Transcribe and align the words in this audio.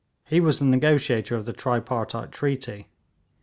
He 0.25 0.39
was 0.39 0.57
the 0.57 0.65
negotiator 0.65 1.35
of 1.35 1.45
the 1.45 1.53
tripartite 1.53 2.31
treaty. 2.31 2.87